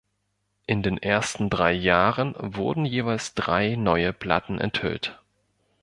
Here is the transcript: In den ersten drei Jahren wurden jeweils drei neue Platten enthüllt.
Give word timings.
In 0.65 0.81
den 0.81 0.97
ersten 0.97 1.51
drei 1.51 1.73
Jahren 1.73 2.33
wurden 2.39 2.85
jeweils 2.85 3.35
drei 3.35 3.75
neue 3.75 4.13
Platten 4.13 4.57
enthüllt. 4.57 5.21